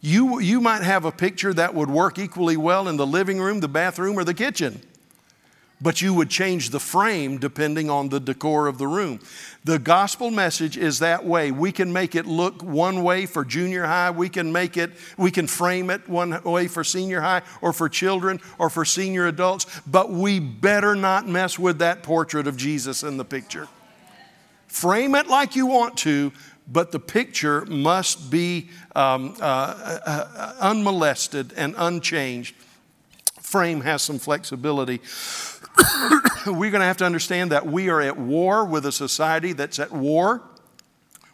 [0.00, 3.60] You, you might have a picture that would work equally well in the living room,
[3.60, 4.82] the bathroom, or the kitchen
[5.80, 9.20] but you would change the frame depending on the decor of the room.
[9.64, 11.50] The gospel message is that way.
[11.50, 15.30] We can make it look one way for junior high, we can make it, we
[15.30, 19.66] can frame it one way for senior high or for children or for senior adults,
[19.86, 23.68] but we better not mess with that portrait of Jesus in the picture.
[24.68, 26.32] Frame it like you want to,
[26.66, 32.54] but the picture must be um, uh, uh, uh unmolested and unchanged.
[33.40, 35.00] Frame has some flexibility.
[36.46, 39.78] we're going to have to understand that we are at war with a society that's
[39.78, 40.42] at war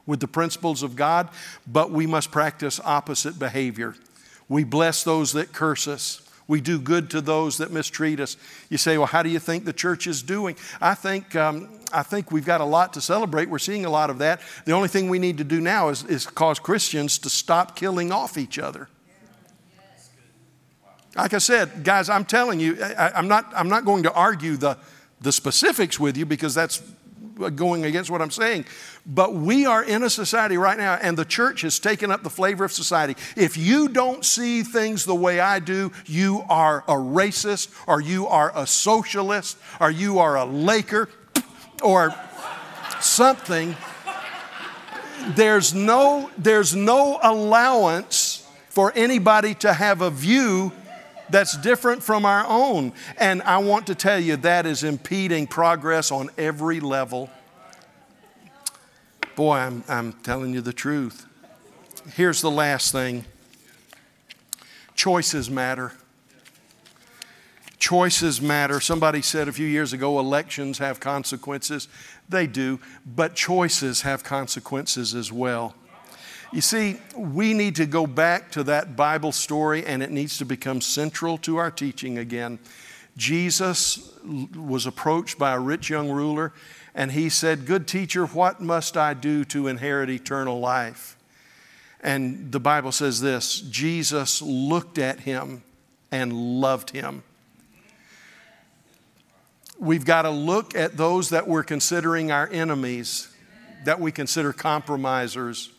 [0.06, 1.28] with the principles of God,
[1.66, 3.94] but we must practice opposite behavior.
[4.48, 6.22] We bless those that curse us.
[6.48, 8.36] We do good to those that mistreat us.
[8.70, 10.56] You say, well, how do you think the church is doing?
[10.80, 13.48] I think, um, I think we've got a lot to celebrate.
[13.48, 14.40] We're seeing a lot of that.
[14.64, 18.10] The only thing we need to do now is, is cause Christians to stop killing
[18.10, 18.88] off each other.
[21.16, 24.56] Like I said, guys, I'm telling you, I, am not, I'm not going to argue
[24.56, 24.78] the,
[25.20, 26.82] the specifics with you because that's
[27.56, 28.66] going against what I'm saying.
[29.06, 32.30] But we are in a society right now, and the church has taken up the
[32.30, 33.16] flavor of society.
[33.36, 38.26] If you don't see things the way I do, you are a racist, or you
[38.26, 41.08] are a socialist, or you are a Laker,
[41.82, 42.14] or
[43.00, 43.74] something.
[45.30, 50.72] There's no, there's no allowance for anybody to have a view
[51.30, 52.92] that's different from our own.
[53.18, 57.30] And I want to tell you that is impeding progress on every level.
[59.36, 61.26] Boy, I'm, I'm telling you the truth.
[62.14, 63.24] Here's the last thing
[64.94, 65.92] choices matter.
[67.78, 68.78] Choices matter.
[68.80, 71.88] Somebody said a few years ago elections have consequences.
[72.28, 75.74] They do, but choices have consequences as well.
[76.52, 80.44] You see, we need to go back to that Bible story and it needs to
[80.44, 82.58] become central to our teaching again.
[83.16, 86.52] Jesus was approached by a rich young ruler
[86.92, 91.16] and he said, Good teacher, what must I do to inherit eternal life?
[92.00, 95.62] And the Bible says this Jesus looked at him
[96.10, 97.22] and loved him.
[99.78, 103.28] We've got to look at those that we're considering our enemies,
[103.84, 105.70] that we consider compromisers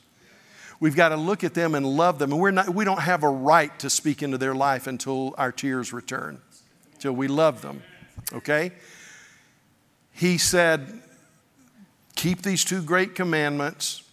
[0.81, 2.33] We've got to look at them and love them.
[2.33, 5.51] And we're not, we don't have a right to speak into their life until our
[5.53, 6.41] tears return,
[6.99, 7.83] till we love them.
[8.33, 8.73] Okay?
[10.11, 11.01] He said,
[12.15, 14.03] Keep these two great commandments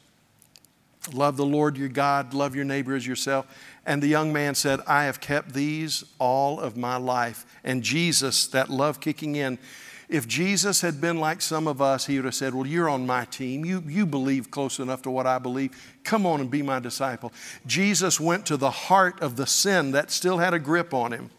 [1.14, 3.46] love the Lord your God, love your neighbor as yourself.
[3.86, 7.46] And the young man said, I have kept these all of my life.
[7.64, 9.58] And Jesus, that love kicking in,
[10.08, 13.06] if Jesus had been like some of us, he would have said, Well, you're on
[13.06, 13.64] my team.
[13.64, 15.76] You, you believe close enough to what I believe.
[16.02, 17.32] Come on and be my disciple.
[17.66, 21.30] Jesus went to the heart of the sin that still had a grip on him.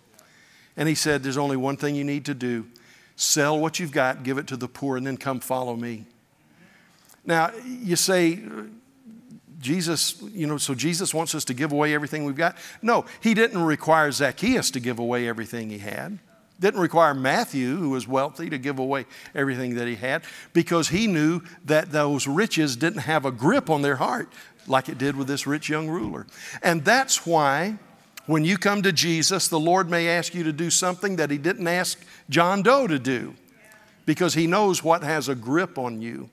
[0.78, 2.68] And he said, There's only one thing you need to do
[3.16, 6.06] sell what you've got, give it to the poor, and then come follow me.
[7.26, 8.40] Now, you say,
[9.60, 12.56] Jesus, you know, so Jesus wants us to give away everything we've got?
[12.82, 16.20] No, he didn't require Zacchaeus to give away everything he had.
[16.60, 21.08] Didn't require Matthew, who was wealthy, to give away everything that he had because he
[21.08, 24.32] knew that those riches didn't have a grip on their heart
[24.68, 26.28] like it did with this rich young ruler.
[26.62, 27.78] And that's why
[28.26, 31.38] when you come to Jesus, the Lord may ask you to do something that he
[31.38, 31.98] didn't ask
[32.30, 33.34] John Doe to do
[34.06, 36.30] because he knows what has a grip on you.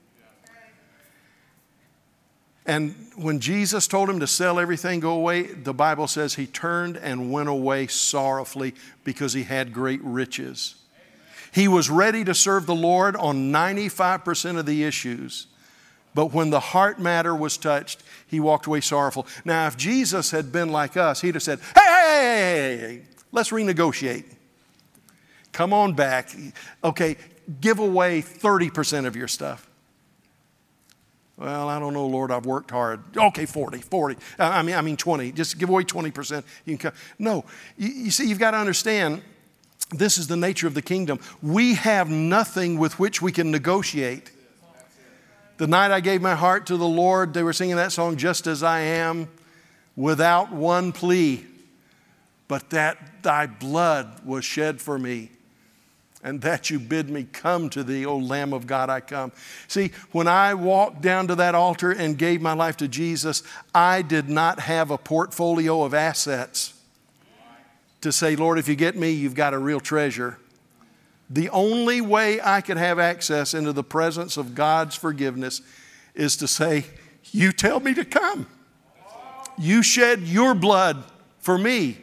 [2.66, 6.96] And when Jesus told him to sell everything, go away, the Bible says he turned
[6.96, 10.74] and went away sorrowfully because he had great riches.
[11.52, 15.46] He was ready to serve the Lord on 95% of the issues.
[16.12, 19.26] But when the heart matter was touched, he walked away sorrowful.
[19.44, 23.02] Now, if Jesus had been like us, he'd have said, Hey, hey, hey, hey,
[23.32, 24.24] let's renegotiate.
[25.52, 26.34] Come on back.
[26.82, 27.16] Okay,
[27.60, 29.65] give away 30% of your stuff.
[31.36, 33.00] Well, I don't know, Lord, I've worked hard.
[33.14, 34.16] Okay, 40, 40.
[34.38, 35.32] I mean, I mean 20.
[35.32, 36.42] Just give away 20%.
[36.64, 36.98] You can come.
[37.18, 37.44] No,
[37.76, 39.22] you, you see, you've got to understand
[39.90, 41.20] this is the nature of the kingdom.
[41.42, 44.30] We have nothing with which we can negotiate.
[45.58, 48.46] The night I gave my heart to the Lord, they were singing that song, Just
[48.46, 49.28] as I Am,
[49.94, 51.44] without one plea,
[52.48, 55.30] but that thy blood was shed for me
[56.22, 59.32] and that you bid me come to thee, O Lamb of God, I come.
[59.68, 63.42] See, when I walked down to that altar and gave my life to Jesus,
[63.74, 66.74] I did not have a portfolio of assets
[68.00, 70.38] to say, Lord, if you get me, you've got a real treasure.
[71.28, 75.60] The only way I could have access into the presence of God's forgiveness
[76.14, 76.84] is to say,
[77.32, 78.46] You tell me to come.
[79.58, 81.04] You shed your blood
[81.40, 81.98] for me.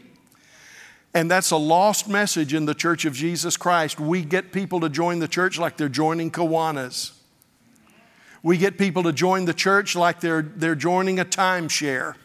[1.13, 3.99] And that's a lost message in the church of Jesus Christ.
[3.99, 7.11] We get people to join the church like they're joining Kiwanis.
[8.41, 12.15] We get people to join the church like they're, they're joining a timeshare.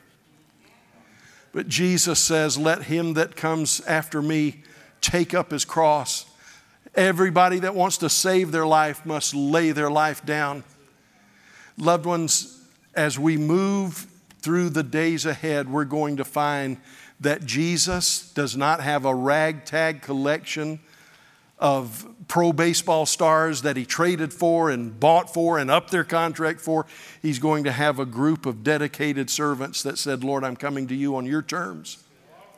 [1.53, 4.63] But Jesus says, Let him that comes after me
[5.01, 6.27] take up his cross.
[6.95, 10.65] Everybody that wants to save their life must lay their life down.
[11.77, 12.61] Loved ones,
[12.95, 14.07] as we move
[14.41, 16.79] through the days ahead, we're going to find
[17.21, 20.81] that Jesus does not have a ragtag collection
[21.59, 26.61] of pro baseball stars that he traded for and bought for and upped their contract
[26.61, 26.87] for.
[27.21, 30.95] He's going to have a group of dedicated servants that said, Lord, I'm coming to
[30.95, 32.03] you on your terms.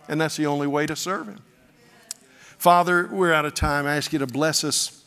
[0.09, 1.41] And that's the only way to serve him.
[2.59, 3.87] Father, we're out of time.
[3.87, 5.00] I ask you to bless us.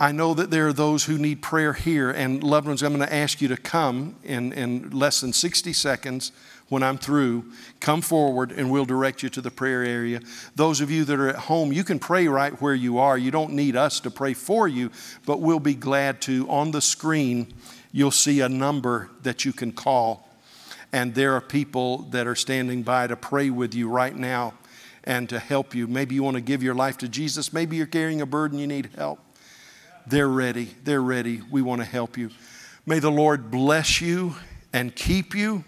[0.00, 3.06] I know that there are those who need prayer here, and loved ones, I'm going
[3.06, 6.30] to ask you to come in, in less than 60 seconds
[6.68, 7.50] when I'm through.
[7.80, 10.20] Come forward and we'll direct you to the prayer area.
[10.54, 13.18] Those of you that are at home, you can pray right where you are.
[13.18, 14.92] You don't need us to pray for you,
[15.26, 16.48] but we'll be glad to.
[16.48, 17.52] On the screen,
[17.90, 20.28] you'll see a number that you can call,
[20.92, 24.54] and there are people that are standing by to pray with you right now
[25.02, 25.88] and to help you.
[25.88, 28.68] Maybe you want to give your life to Jesus, maybe you're carrying a burden, you
[28.68, 29.18] need help.
[30.08, 30.74] They're ready.
[30.84, 31.42] They're ready.
[31.50, 32.30] We want to help you.
[32.86, 34.36] May the Lord bless you
[34.72, 35.64] and keep you.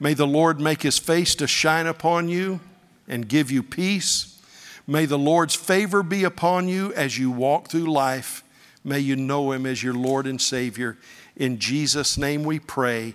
[0.00, 2.60] May the Lord make his face to shine upon you
[3.06, 4.40] and give you peace.
[4.86, 8.42] May the Lord's favor be upon you as you walk through life.
[8.84, 10.96] May you know him as your Lord and Savior.
[11.36, 13.14] In Jesus' name we pray.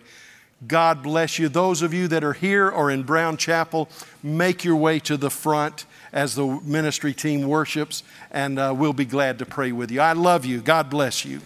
[0.67, 1.49] God bless you.
[1.49, 3.89] Those of you that are here or in Brown Chapel,
[4.21, 9.05] make your way to the front as the ministry team worships, and uh, we'll be
[9.05, 9.99] glad to pray with you.
[9.99, 10.61] I love you.
[10.61, 11.41] God bless you.